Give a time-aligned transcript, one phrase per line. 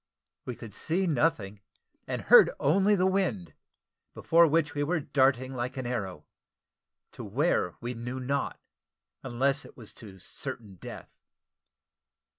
[0.45, 1.61] We could see nothing,
[2.07, 3.53] and heard only the wind,
[4.15, 6.25] before which we were darting like an arrow
[7.11, 8.59] to where we knew not,
[9.21, 11.11] unless it was to certain death.